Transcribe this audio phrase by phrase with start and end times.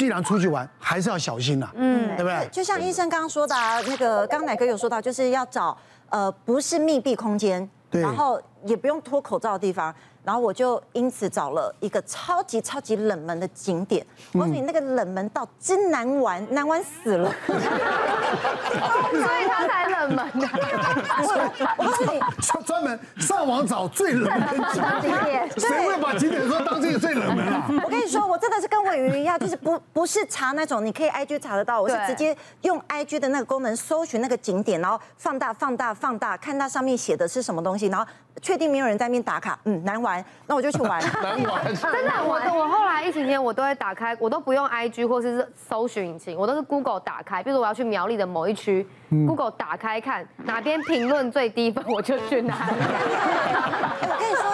[0.00, 2.48] 既然出去玩，还是要小心呐，嗯，对不对？
[2.50, 5.76] 就像医生刚刚说的，啊，那个刚刚乃哥有说到，就是要找
[6.08, 9.94] 呃不是密闭空间，然后也不用脱口罩的地方。
[10.22, 14.06] 然后我就因此找了一个超级超级冷门的景点。
[14.32, 17.30] 我告诉你，那个冷门到真难玩，难玩死了。
[17.48, 17.58] 所
[19.18, 20.48] 以他才冷门的。
[21.78, 22.20] 我告诉你，
[22.80, 25.50] 专门上网找最冷门的景点。
[25.60, 27.66] 谁会把景点说当这个最冷门啊？
[27.84, 38.06] 我跟你说，我真的是跟我鱼一样，就是不不是查那种你可以 IG 查得到，我是直接用 IG 的那个功能搜寻那个景点，然后放大放大放大，看它上面写的是什么东西，然后
[38.40, 40.24] 确定没有人在那边打卡，嗯，难玩。
[40.46, 41.64] 那我就去玩， 难玩。
[41.74, 47.42] 真的，我我后来疫情期间我都会打开，我都不用 IG 或者是搜寻引擎，我都是 Google 打开。
[47.42, 52.69] 比如说我要去苗栗的某一区，Google 打开看哪边评论最低分，我就去哪里。
[52.70, 54.44] 我跟你说，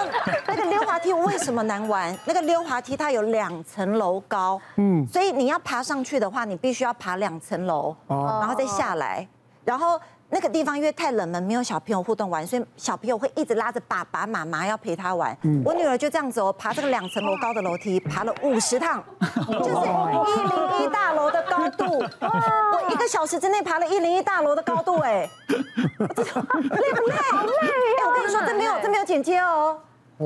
[0.46, 2.16] 那个溜滑梯为什么难玩？
[2.24, 9.26] 那个溜滑梯它有两层楼高，嗯，所以你要爬上去的话，你必须要爬两层楼，然后再下来，
[9.64, 10.00] 然后。
[10.28, 15.36] 那个地方因为太冷门，没有小朋友互动玩，所以小朋友会一直拉着爸爸妈妈要陪他玩。
[15.42, 21.84] 嗯、我女儿就这样子哦，爬这个两层楼高的楼梯，爬了 五十趟，就是一零一大楼的高度。
[22.20, 25.56] 我一个小时之内爬了一零一大楼的高度，哎，累
[25.98, 27.14] 不累？
[27.30, 28.06] 好累呀！
[28.08, 29.78] 我跟你说，这没有这没有剪接哦，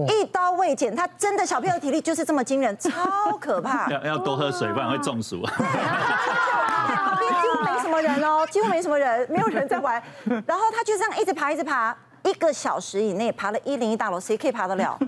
[0.08, 0.94] 一刀未剪。
[0.94, 3.88] 他真的小朋友体力就是这么惊人，超可怕。
[3.92, 5.42] 要要多喝水，不然会中暑。
[5.50, 8.46] 旁边 几乎没什么人哦？
[8.50, 10.02] 几乎没什么人，没有人在玩。
[10.46, 14.98] 然后他就这样一直爬，一直爬，一个小时以内爬了一零一大楼，谁可以爬得了？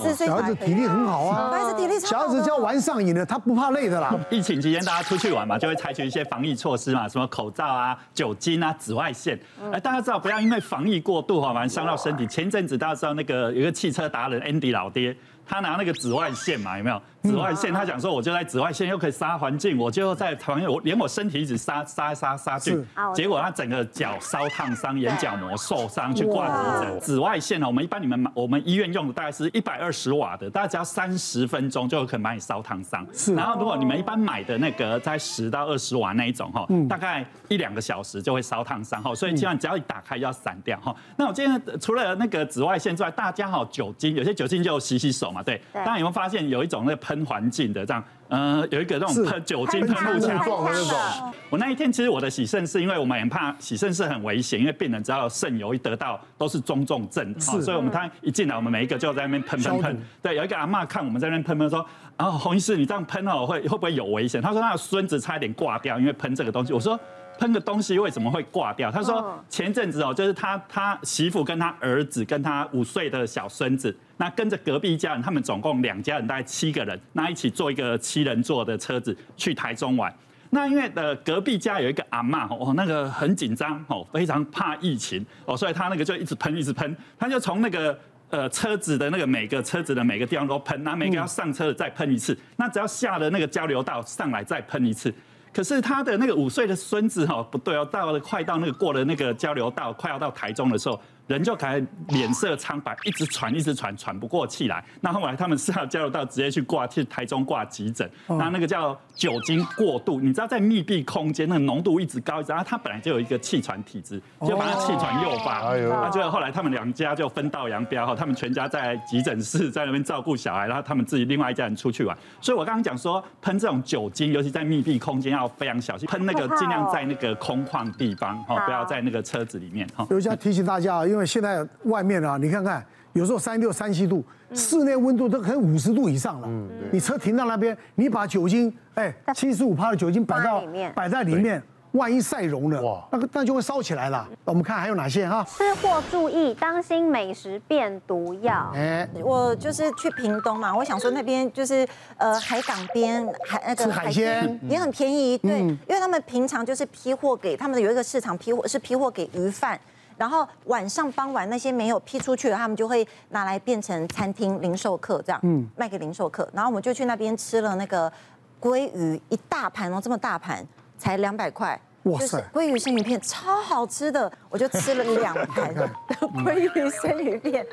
[0.00, 2.24] 四岁小孩子体力很好啊，小孩子体力超好。
[2.24, 4.14] 小孩子只要玩上瘾了，他不怕累的啦。
[4.30, 9.38] 疫情期间大家出去玩嘛，就会采取一些防疫措施嘛，什么口罩啊、酒精啊、紫外线。
[9.72, 12.26] 哎，大家知道不要因为防疫过度哈，完伤到身体。
[12.26, 15.16] 前阵子大家知道那个有一个汽车达人 Andy 老爹。
[15.46, 17.00] 他拿那个紫外线嘛，有没有？
[17.22, 27.00] 紫外线，他讲说，我就在紫外线又可以杀环境，我就在旁边，我连我身体一直杀杀杀杀菌，结果他整个脚烧烫伤，眼角膜受伤，去挂急诊。
[27.00, 33.06] 紫外线呢，我们一般你们我们医院用的大概是一百二十瓦的，大概只要三十分钟就有可能把你烧烫伤。
[33.12, 33.32] 是。
[33.36, 40.92] 然后如果你们一般买的那个在十到二十瓦那一种哈，大概一两个小时就会烧烫伤哈，所以基本上只要一打开就要散掉哈。
[41.16, 45.42] 那我今天除了那个紫外线之外，大家哈酒精，有些酒精就洗洗手嘛。
[45.42, 51.32] 对，大家有没有发现有一种那喷环境的这样，呃，有一个那种喷酒精喷雾枪的那种。
[51.50, 60.02] 我那一天其实我的洗肾是，因为我们很怕洗肾是很危险，因为病人只要肾油一得到都是中重症，所以我们他一进来，我们每一个就在那边喷喷喷。
[60.22, 61.84] 对，有一个阿嬷看我们在那边喷喷说，
[62.16, 64.40] 啊，洪医师你这样喷哦，会会不会有危险？
[64.40, 66.72] 他说他的孙子差一点挂掉，因为喷这个东西。
[66.72, 66.98] 我说。
[67.38, 68.92] 喷个东西为什么会挂掉？
[68.92, 80.14] 他说前阵子哦，就是他他媳妇跟他儿子跟他五岁的小孙子，那跟着隔壁一家人，他们总共两家人大概七个人，那一起坐一个七人座的车子去台中玩。
[80.50, 87.98] 那因为呃隔壁家有一个阿嬷哦，那个很紧张哦，非常怕疫情哦，所以他那个就一直喷一直喷，他就从那个
[88.30, 95.12] 呃车子的那个每个车子的每个地方都喷，那每个要上车的再喷一次，那只要下了那个交流道上来再喷一次。
[95.52, 101.00] 可是他的那个五岁的孙子哈，不对哦，到了快到那个过了那个交流道，快要到台中的时候。
[101.26, 104.84] 人就开始脸色苍白，一直喘，一直喘，喘不过气来。
[105.00, 108.08] 那后来他们是要加入到直接去挂，去台中挂急诊。
[108.26, 115.74] 那那个叫酒精过度，你知道在密闭空间，那个浓度一直高，然后他本来就有一个气喘体质，就把他气喘诱发。
[115.76, 122.16] 那就后来他们两家就分道扬镳哈，他们全家在急诊室在那边照顾小孩，然后他们自己另外一家人出去玩。
[122.40, 130.06] 所以我刚刚讲说，喷这种酒精，尤其在密闭空间要非常小心，喷那个尽量在那个空旷地方哈，不要在那个车子里面哈。
[130.10, 134.24] 有要提醒大家，因为现在外面啊，你看看，有时候三六、三七度，
[134.54, 136.48] 室内温度都可能五十度以上了。
[136.50, 140.62] 嗯，你车停到那边，你把酒精，哎，七十五帕的酒精摆到
[140.94, 141.62] 摆在里面，
[141.92, 144.26] 万一晒融了，哇，那个那就会烧起来了。
[144.44, 145.44] 我们看还有哪些哈？
[145.46, 148.72] 吃货注意，当心美食变毒药。
[148.74, 151.86] 哎，我就是去屏东嘛，我想说那边就是
[152.16, 159.78] 呃海港边海那个海鲜也很便宜，对，因为他们平常就是批货给他们有一个市场批货是批货给鱼贩。
[160.16, 166.48] 然后晚上傍晚那些没有批出去的，他们就会拿来变成餐厅零售客这样，嗯，卖给零售客。
[166.52, 168.12] 然后我们就去那边吃了那个
[168.60, 170.66] 鲑鱼一大盘哦，这么大盘
[170.96, 172.42] 才两百块，哇塞！
[172.52, 175.74] 鲑鱼生鱼片超好吃的，我就吃了两盘
[176.44, 177.64] 鲑鱼生鱼片。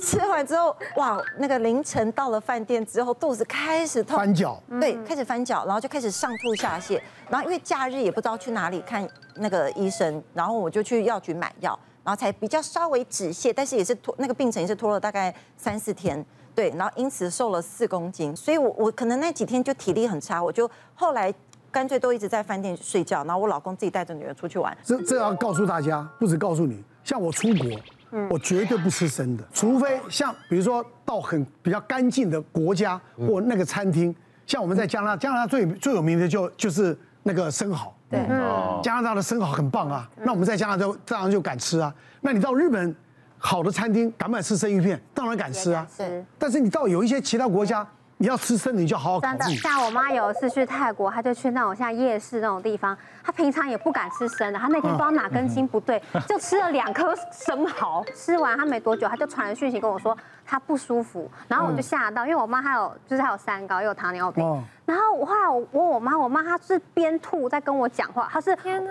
[0.00, 7.00] 吃完之后，哇，那个凌晨到了饭店之后，肚子开始痛，翻脚，对，开始翻脚，然后就开始上吐下泻。
[7.28, 11.78] 然后因为假日也不知道去哪里看那个医生，然后我就去药局买药。
[12.04, 16.24] 然后才比较稍微止泻，但是也是拖那个病程也是拖了大概三四天，
[16.54, 21.30] 对，然后因此瘦了四公斤，所以我我可能那几天就体力很差，我就后来
[21.78, 24.76] 干脆都一直在饭店睡觉，然后我老公自己带着女儿出去玩。
[24.82, 34.12] 这这要告诉大家，不止告诉你，像我出国，我绝对不吃生的，除非像比如说到很比较干净的国家或那个餐厅，
[34.44, 37.94] 像我们在加拿大，加拿大最最有名的就就是那个生蚝。
[38.10, 41.94] 对，嗯，加拿大的生蚝很棒啊，那我们在加拿大当然就敢吃啊。
[42.20, 42.92] 那你到日本
[43.38, 45.00] 好的餐厅敢不敢吃生鱼片？
[45.14, 45.86] 当然敢吃啊。
[45.96, 47.86] 是，但是你到有一些其他国家，
[48.20, 49.38] 你要吃生的，你就好好考虑。
[49.38, 58.04] 真的，像我妈有一次去泰国，她就去那种像夜市那种地方，她平常也不敢吃生的，她那天不知道哪根筋不对，就吃了两颗生蚝。
[58.14, 64.64] 吃完她没多久，她就传了讯息跟我说她不舒服，然后我就吓到，因为我妈还有就是还有三高又有糖尿病。
[64.88, 68.90] 然后我后来我问我妈，我妈她是边吐在跟我讲话，她是天哪，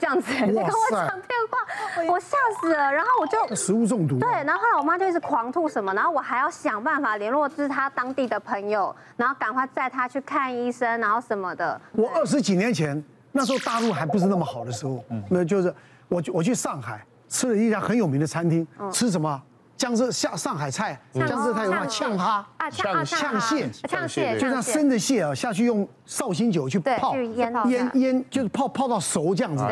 [0.00, 2.90] 这样子在跟我讲电话，我吓死了。
[2.90, 4.18] 然后我就食物中毒。
[4.18, 11.78] 对，然后后来我妈就一直狂吐什么，然后我还要想办法联络就是她当地的朋友，然后赶快载她去看医生，然后什么的。
[11.92, 15.74] 我二十几年前那时候大陆还不是那么好的时候，那就是
[16.08, 19.42] 我我去上海吃了一家很有名的餐厅，吃什么？
[19.80, 21.86] 江浙下上海菜，江浙菜有嘛？
[21.86, 29.64] 呛哈啊，呛呛蟹，呛蟹，就像生的蟹啊，下去用绍兴酒去泡，腌腌腌，就是泡泡到熟这样子。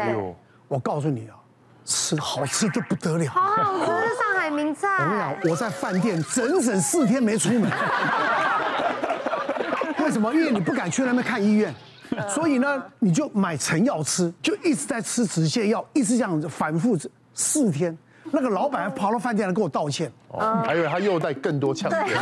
[0.66, 1.36] 我告诉你啊，
[1.84, 4.88] 吃好吃就不得了，好好吃，上海名菜。
[4.98, 7.70] 我跟你讲，我在饭店整整四天没出门。
[10.02, 10.32] 为什么？
[10.32, 11.74] 因为你不敢去那边看医院，
[12.30, 16.96] 所以呢，你就买成药吃，就一直在吃止泻药，一直这样子反复
[17.34, 17.94] 四天。
[18.32, 21.90] 那个老板还跑到饭店来跟我道歉，哦，还以为他又带更多枪。
[21.90, 22.14] 对，竟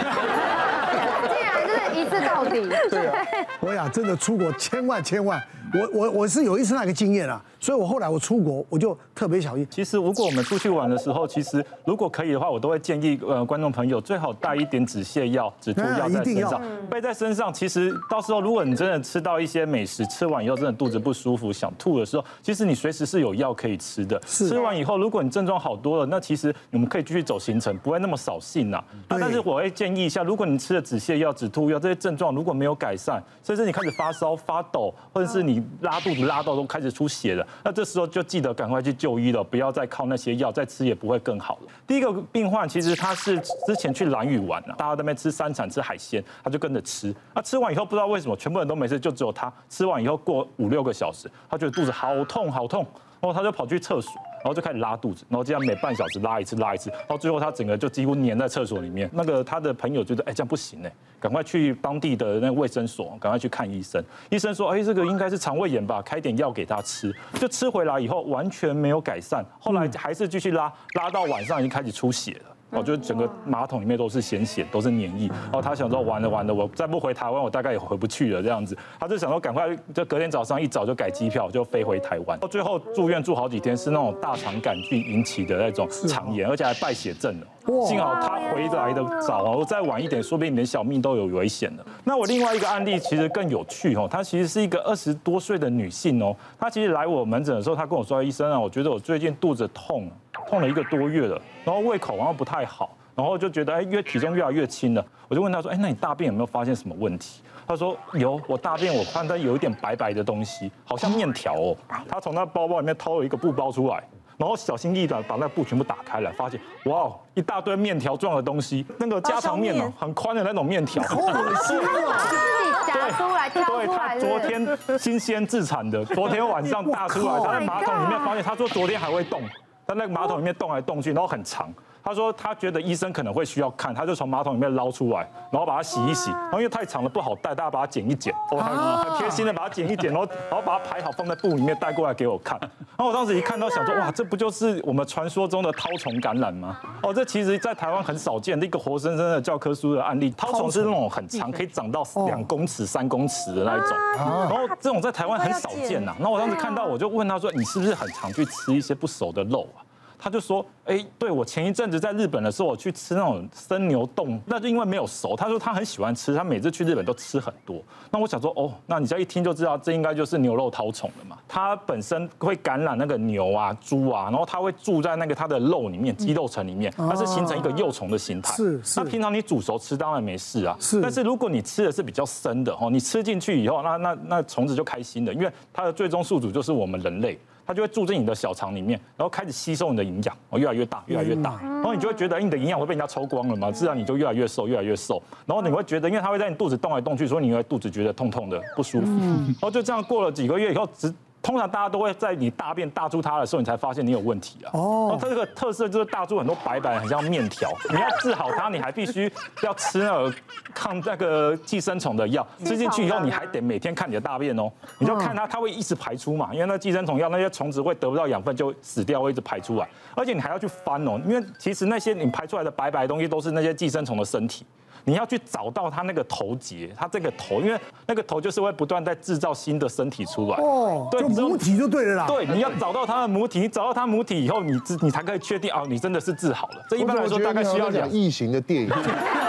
[1.43, 2.69] 然就是一次到底。
[2.91, 3.27] 对啊，
[3.61, 5.43] 我呀，真的出国千万千万，
[5.75, 7.43] 我我我是有一次那个经验啊。
[7.59, 9.67] 所以我后来我出国，我就特别小心。
[9.69, 17.53] 其实如果我们出去玩的时候，其实如果可以的话，我都会建议呃观众朋友最好带一点止泻药、止吐药在身上，背在身上。
[17.53, 24.17] 其实到时候如果你真的吃到一些美食，吃完以后真的肚子不舒服、想吐的时候，其实你随时是有药可以吃的。
[24.21, 28.81] 吃完以后，如果你症状好多了，那其实你们可以继续走行程，不会那么扫兴呐。
[29.09, 38.27] 但是我会建议一下，如果你吃了止泻药、止吐药这些症状如果没有改善，甚至你开始发烧、发抖，或者是你拉肚子拉到都开始出血了，那这时候就。
[38.27, 41.69] 记得赶快去就医了，不要再靠那些药，再吃也不会更好了。
[41.87, 47.15] 第一个病患其实他是之前去兰屿玩了，大家在那边吃山产吃海鲜，他就跟着吃。
[47.33, 52.85] 那吃完以后不知道为什么全部人都没事，就只有他吃完以后过五六个小时，他觉得肚子好痛好痛，
[53.27, 54.13] 然后他就跑去厕所。
[54.45, 59.11] 然后就开始拉肚子，然后这样每半小时拉一次，拉一次，到最后他整个就几乎粘在厕所里面。
[59.13, 64.01] 那个他的朋友觉得，哎，这样不行哎，赶快去当地的那个卫生所，赶快去看医生。
[64.31, 67.13] 医生说，哎，这个应该是肠胃炎吧，开点药给他吃。
[67.41, 72.56] 就吃回来以后完全没有改善，后来还是继续拉，拉到晚上已经开始出血了。
[72.71, 75.29] 我觉得整个马桶里面都是鲜血，都是黏液。
[75.29, 78.77] 然后他想说，完了完了，我再不回台湾，我大概也回不去了这样子。
[78.99, 82.39] 他就想说，赶快就隔天早上一早就改机票，就飞回台湾。
[82.41, 87.47] 到最后住院住好几天，是那种大肠杆菌引起的那种肠炎，而且还败血症了。
[87.85, 91.85] 幸好他回来的早，我再晚一点，说不定连小命都有危险了。
[92.05, 100.09] 那我另外一个案例其实更有趣哦，她其实是一个二十多岁的女性哦，她其实来我门诊的时候，她跟我说，医生啊，我觉得我最近肚子痛。
[100.49, 105.05] 痛了一个多月了，然后胃口好像不太好，然后就觉得哎，越体重越来越轻了。
[105.29, 107.43] 我就问他说，哎，那你大便有没有发现什么问题？
[107.67, 111.77] 他说有，我大便我看到有一点白白的东西，好像面条哦。
[112.09, 114.03] 他从他包包里面掏了一个布包出来，
[114.37, 121.03] 然后小心翼翼的把那个布全部打开来，发现哇，一大堆面条状的东西，那个家常面哦，很宽的那种面条。
[121.03, 122.19] 好恶心啊！
[122.31, 123.87] 自己夹出来挑出来。
[123.87, 129.43] 对，他昨天新鲜自产的，昨天晚上大出来， 他在马桶里面发现，他说昨天还会动。
[129.87, 131.73] 在那个马桶里面动来动去，然后很长。
[132.03, 136.31] 他说他觉得医生可能会需要看，他就从马桶里面捞出来，然后把它洗一洗。
[136.31, 138.33] 然后因为太长了不好带，大家把它剪一剪。
[138.53, 142.57] 我很很贴心的把它剪一剪，然后然后把它排好放在布里面带过来给我看。
[142.61, 146.79] 然后我当时一看到想说哇，这不就是我们传说中的绦虫感染吗？
[147.03, 150.31] 哦，这其实在台湾很少见的一个活生生的教科书的案例。
[150.31, 153.99] 绦虫是那种很长，可以长到两公尺、三公尺的那一种。
[154.17, 156.15] 然后这种在台湾很少见呐。
[156.21, 159.76] 然后我当时看到我就问他说，你是不是很常去吃一些不熟的肉啊？
[160.19, 165.37] 他就说：“哎，对，我前一阵子在日本的时候，我去吃那种生牛冻，那就因为没有熟。
[165.37, 167.83] 他说他很喜欢吃，他每次去日本都吃很多。
[168.11, 171.37] 那我想说，哦，那你这样一听就知道，这应该就是牛肉绦虫了嘛。
[171.47, 178.55] 它本身会感染那个牛啊、猪啊，然后它会住在那个它的肉里面、肌肉层里面，它是形成一个幼虫的形态。
[178.55, 179.01] 是是。
[179.01, 180.77] 那平常你煮熟吃当然没事啊。
[180.81, 181.01] 是。
[181.01, 187.39] 但是如果你吃的是比较生的哦，你吃进去以后，那那那虫子就开心的，因为它的最终宿主就是我们人类。
[187.67, 195.23] 它就会住进你的小肠里面，然后开始吸收你的营养，哦，越来越大，越来越大，然后你就会觉得你的营养会被人家抽光了嘛，自然你就越来越瘦，越来越瘦。
[195.45, 199.07] 然后你会觉得，因为它会在你肚子动来动去，所以你会肚子觉得痛痛的不舒服。
[199.07, 201.13] 然后就这样过了几个月以后，只。
[201.47, 204.71] 通常大家都会在你大便大出它的时候，你才发现你有问题啊。
[204.73, 205.17] 哦。
[205.21, 207.71] 它这个特色就是大出很多白白，很像面条。
[207.89, 210.35] 你要治好它，你还必须要吃那个
[210.75, 212.45] 抗那个寄生虫的药。
[212.65, 214.69] 吃进去以后，你还得每天看你的大便哦。
[214.99, 219.89] 你就看它，它会一直排出嘛，因为那寄生虫药那些虫子会得不到养分就死掉，会一直排出来。
[220.17, 224.67] 而且你还要去翻哦，因为其实那些你排出来的白白的东西都是那些寄生虫的身体。
[225.07, 230.57] 你要去找到它那个头节，它这个头，因为那个头就是会不断在制造新的身体出来。
[230.57, 232.27] 哦，对，母体就对了啦。
[232.27, 236.85] 对，你要找到它的母体，你找到它母体以后，你治你才可以确定哦，你真的是治好了。
[236.91, 238.91] 这一般来说大概需要两异形的电影。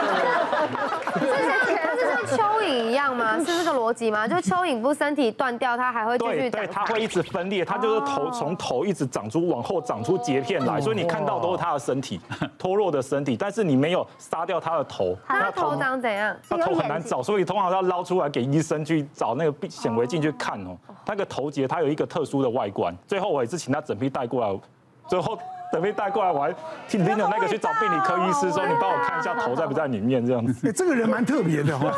[2.78, 3.38] 一样吗？
[3.44, 4.26] 是这个逻辑吗？
[4.30, 6.62] 就是蚯蚓不是身体断掉，它还会继续长？
[6.62, 12.20] 对，它会一直分裂，它就是头从头一直长出往后长出截片来，所以你看到都是它的身体
[12.58, 15.18] 脱落的身体，但是你没有杀掉它的头。
[15.28, 16.36] 它头长怎样？
[16.50, 20.78] 它头很难找，所以通常要捞出来给医生去找那个显微镜去看哦。
[21.06, 24.60] 那个头节它有一个特殊的外观，最后我也是请他整批带过来，
[25.08, 25.38] 最后。
[25.70, 26.56] 等被带过来，我还
[26.88, 30.66] 听拎着那个去找病理科医师，说你帮我看一下头在不在里面这样子。
[30.66, 31.92] 哎，这个人蛮特别的哈。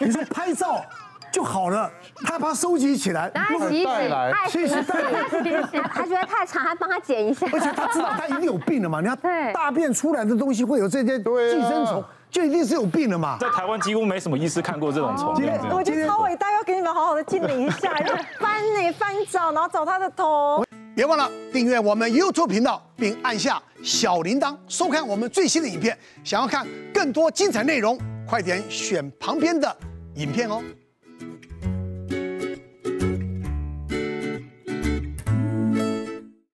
[0.00, 0.82] 你说拍照
[1.30, 1.90] 就好了，
[2.24, 3.42] 他把它收集起来，带
[4.08, 5.22] 来，其实带来，
[5.94, 7.46] 他觉得太长，还帮他剪一下。
[7.52, 13.36] 而且他知道他一定有病了嘛，你看大便出来的东西会有这些寄生虫，就一定是有病了嘛。
[13.38, 15.34] 在台湾几乎没什么医师看过这种虫。
[15.70, 20.64] 我觉得超伟大，要给你们好好的清理一下，要 翻呢翻找，然后找他的头。
[20.96, 25.96] 别忘了订阅我们 YouTube 频道，并按下小铃铛，收看我们最新的影片。
[26.24, 27.96] 想要看更多精彩内容，
[28.28, 29.74] 快点选旁边的
[30.14, 30.62] 影片哦。